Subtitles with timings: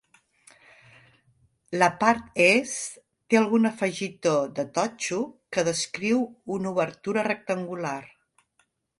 [1.81, 2.79] La part Est
[3.33, 5.19] té algun afegitó de totxo
[5.57, 6.23] que descriu
[6.57, 7.99] una obertura rectangular.